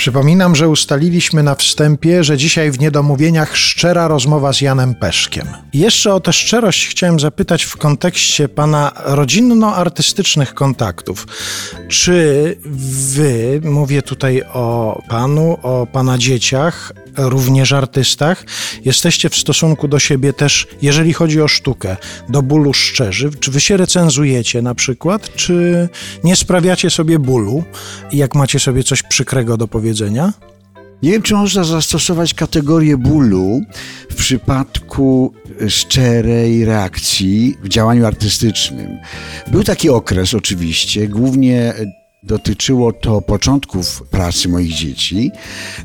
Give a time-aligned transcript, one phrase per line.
[0.00, 5.46] Przypominam, że ustaliliśmy na wstępie, że dzisiaj w niedomówieniach szczera rozmowa z Janem Peszkiem.
[5.72, 11.26] Jeszcze o tę szczerość chciałem zapytać w kontekście pana rodzinno-artystycznych kontaktów.
[11.88, 12.56] Czy
[13.14, 18.44] wy, mówię tutaj o panu, o pana dzieciach, również artystach,
[18.84, 21.96] jesteście w stosunku do siebie też, jeżeli chodzi o sztukę,
[22.28, 23.30] do bólu szczerzy?
[23.40, 25.88] Czy wy się recenzujecie na przykład, czy
[26.24, 27.64] nie sprawiacie sobie bólu,
[28.12, 29.89] jak macie sobie coś przykrego do powiedzenia?
[31.02, 33.60] Nie wiem, czy można zastosować kategorię bólu
[34.10, 35.34] w przypadku
[35.68, 38.98] szczerej reakcji w działaniu artystycznym.
[39.46, 41.74] Był taki okres oczywiście, głównie
[42.22, 45.30] Dotyczyło to początków pracy moich dzieci,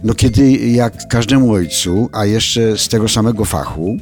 [0.03, 3.97] no kiedy jak każdemu ojcu, a jeszcze z tego samego fachu,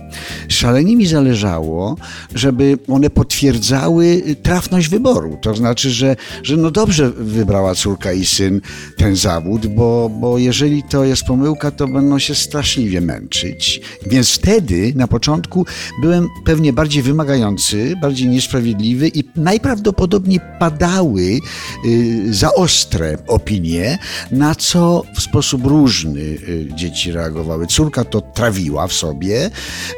[0.47, 1.95] szalenie mi zależało,
[2.35, 5.37] żeby one potwierdzały trafność wyboru.
[5.41, 8.61] To znaczy, że, że no dobrze wybrała córka i syn
[8.97, 13.81] ten zawód, bo, bo jeżeli to jest pomyłka, to będą się straszliwie męczyć.
[14.07, 15.65] Więc wtedy na początku
[16.01, 21.39] byłem pewnie bardziej wymagający, bardziej niesprawiedliwy i najprawdopodobniej padały
[21.85, 23.97] y, za ostre opinie,
[24.31, 27.67] na co w sposób różny y, dzieci reagowały.
[27.67, 29.49] Córka to trawiła w sobie,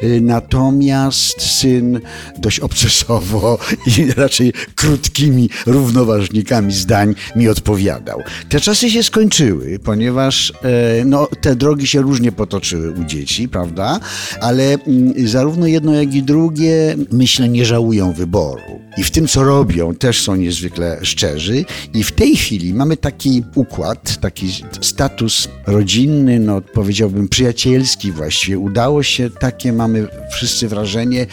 [0.03, 1.99] y, natomiast syn
[2.37, 3.57] dość obcesowo
[3.97, 8.19] i raczej krótkimi równoważnikami zdań mi odpowiadał.
[8.49, 13.99] Te czasy się skończyły, ponieważ e, no, te drogi się różnie potoczyły u dzieci, prawda?
[14.41, 18.61] Ale mm, zarówno jedno, jak i drugie, myślę, nie żałują wyboru.
[18.97, 21.65] I w tym, co robią, też są niezwykle szczerzy.
[21.93, 24.47] I w tej chwili mamy taki układ, taki
[24.81, 28.59] status rodzinny, no powiedziałbym przyjacielski właściwie.
[28.59, 31.25] Udało się, takie mamy wszyscy wrażenie,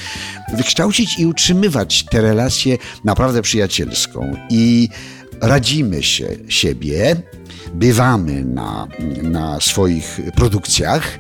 [0.57, 4.37] wykształcić i utrzymywać tę relację naprawdę przyjacielską.
[4.51, 4.89] I
[5.43, 7.17] radzimy się siebie,
[7.75, 8.89] bywamy na,
[9.23, 11.19] na swoich produkcjach,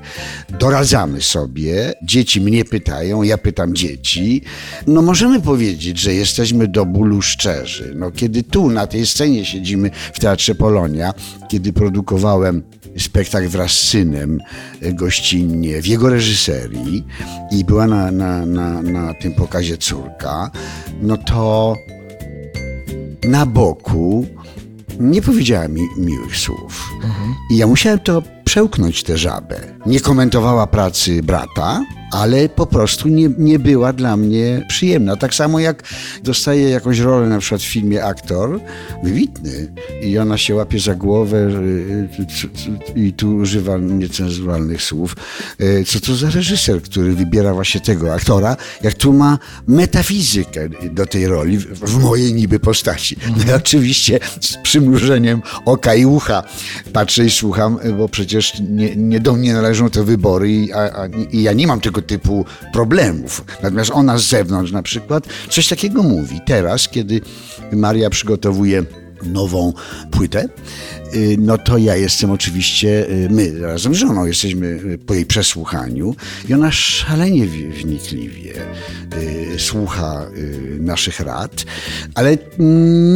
[0.58, 4.42] doradzamy sobie, dzieci mnie pytają, ja pytam dzieci.
[4.86, 7.92] No możemy powiedzieć, że jesteśmy do bólu szczerzy.
[7.96, 11.14] No kiedy tu na tej scenie siedzimy w Teatrze Polonia,
[11.48, 12.62] kiedy produkowałem
[12.98, 14.38] spektakl wraz z synem
[14.82, 17.04] gościnnie w jego reżyserii
[17.50, 20.50] i była na, na, na, na tym pokazie córka,
[21.02, 21.76] no to
[23.24, 24.26] na boku
[25.00, 26.90] nie powiedziała mi miłych słów.
[26.94, 27.34] Mhm.
[27.50, 28.22] I ja musiałem to
[28.52, 29.60] przełknąć tę żabę.
[29.86, 35.16] Nie komentowała pracy brata, ale po prostu nie, nie była dla mnie przyjemna.
[35.16, 35.82] Tak samo jak
[36.22, 38.60] dostaje jakąś rolę na przykład w filmie aktor,
[39.02, 42.08] wybitny, i ona się łapie za głowę y,
[42.96, 45.16] y, i tu używa niecenzuralnych słów.
[45.60, 51.06] Y, co to za reżyser, który wybiera właśnie tego aktora, jak tu ma metafizykę do
[51.06, 53.16] tej roli w mojej niby postaci.
[53.46, 56.42] No, oczywiście z przymrużeniem oka i ucha
[56.92, 61.06] patrzę i słucham, bo przecież nie, nie do mnie należą te wybory i, a, a,
[61.32, 63.44] i ja nie mam tego typu problemów.
[63.62, 66.40] Natomiast ona z zewnątrz na przykład coś takiego mówi.
[66.46, 67.20] Teraz, kiedy
[67.72, 68.84] Maria przygotowuje
[69.22, 69.72] nową
[70.10, 70.48] płytę,
[71.14, 75.26] y, no to ja jestem oczywiście, y, my razem z żoną jesteśmy y, po jej
[75.26, 76.14] przesłuchaniu
[76.48, 78.52] i ona szalenie wnikliwie
[79.58, 80.26] słucha
[80.80, 81.64] naszych rad,
[82.14, 82.38] ale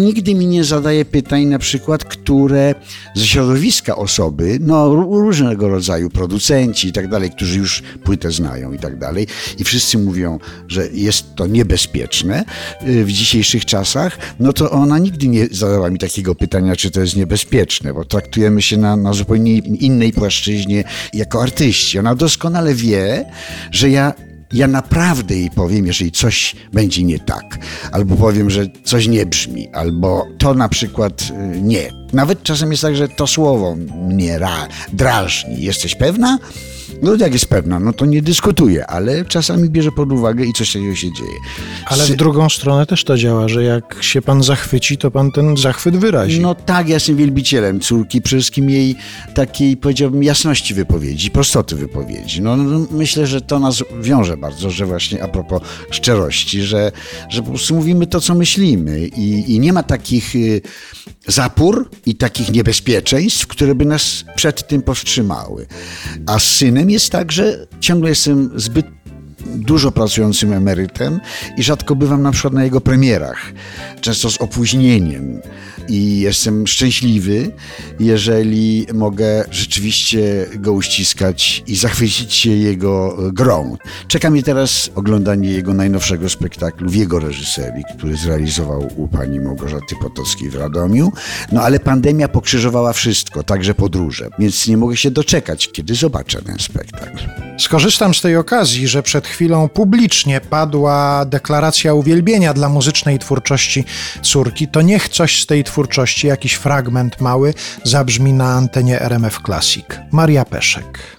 [0.02, 2.74] nigdy mi nie zadaje pytań na przykład, które
[3.14, 8.78] ze środowiska osoby, no różnego rodzaju producenci i tak dalej, którzy już płytę znają i
[8.78, 9.26] tak dalej
[9.58, 10.38] i wszyscy mówią,
[10.68, 12.44] że jest to niebezpieczne
[12.86, 17.16] w dzisiejszych czasach, no to ona nigdy nie zadała mi takiego pytania, czy to jest
[17.16, 21.98] niebezpieczne, bo traktujemy się na, na zupełnie innej płaszczyźnie jako artyści.
[21.98, 23.24] Ona doskonale wie,
[23.70, 24.12] że ja
[24.52, 27.58] ja naprawdę jej powiem, jeżeli coś będzie nie tak,
[27.92, 31.92] albo powiem, że coś nie brzmi, albo to na przykład y, nie.
[32.12, 33.76] Nawet czasem jest tak, że to słowo
[34.08, 35.62] mnie ra, drażni.
[35.62, 36.38] Jesteś pewna?
[37.02, 40.72] No jak jest pewna, no to nie dyskutuje, ale czasami bierze pod uwagę i coś
[40.72, 41.38] takiego się dzieje.
[41.86, 45.56] Ale w drugą stronę też to działa, że jak się pan zachwyci, to pan ten
[45.56, 46.40] zachwyt wyrazi.
[46.40, 48.96] No tak, ja jestem wielbicielem córki, przede wszystkim jej
[49.34, 52.42] takiej, powiedziałbym, jasności wypowiedzi, prostoty wypowiedzi.
[52.42, 56.92] No, no myślę, że to nas wiąże bardzo, że właśnie a propos szczerości, że,
[57.28, 60.60] że po prostu mówimy to, co myślimy i, i nie ma takich y,
[61.26, 65.66] zapór i takich niebezpieczeństw, które by nas przed tym powstrzymały.
[66.26, 68.95] A z synem jest tak, że ciągle jestem zbyt
[69.56, 71.20] dużo pracującym emerytem
[71.56, 73.52] i rzadko bywam na przykład na jego premierach,
[74.00, 75.40] często z opóźnieniem.
[75.88, 77.50] I jestem szczęśliwy,
[78.00, 83.76] jeżeli mogę rzeczywiście go uściskać i zachwycić się jego grą.
[84.08, 89.96] Czeka mi teraz oglądanie jego najnowszego spektaklu w jego reżyserii, który zrealizował u pani Małgorzaty
[90.02, 91.12] Potockiej w Radomiu.
[91.52, 96.58] No ale pandemia pokrzyżowała wszystko, także podróże, więc nie mogę się doczekać, kiedy zobaczę ten
[96.58, 97.45] spektakl.
[97.58, 103.84] Skorzystam z tej okazji, że przed chwilą publicznie padła deklaracja uwielbienia dla muzycznej twórczości
[104.22, 104.68] córki.
[104.68, 107.54] To niech coś z tej twórczości, jakiś fragment mały,
[107.84, 109.86] zabrzmi na antenie RMF Classic.
[110.12, 111.15] Maria Peszek.